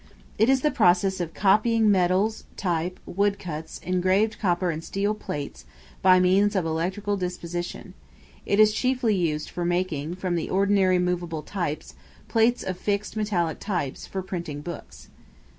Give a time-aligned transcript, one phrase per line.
[0.39, 5.59] It is the process of copying medals, type, wood cuts, engraved copper and steel plates,
[5.59, 7.93] etc., by means of electrical deposition.
[8.43, 11.93] It is chiefly used for making, from the ordinary movable types,
[12.27, 15.09] plates of fixed metallic types, for printing books.